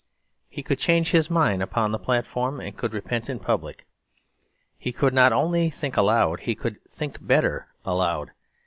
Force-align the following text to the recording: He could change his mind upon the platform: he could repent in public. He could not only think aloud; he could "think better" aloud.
He 0.49 0.63
could 0.63 0.79
change 0.79 1.11
his 1.11 1.29
mind 1.29 1.61
upon 1.61 1.91
the 1.91 1.99
platform: 1.99 2.59
he 2.59 2.71
could 2.71 2.91
repent 2.91 3.29
in 3.29 3.37
public. 3.37 3.85
He 4.79 4.91
could 4.91 5.13
not 5.13 5.31
only 5.31 5.69
think 5.69 5.95
aloud; 5.95 6.39
he 6.39 6.55
could 6.55 6.83
"think 6.89 7.23
better" 7.23 7.67
aloud. 7.85 8.31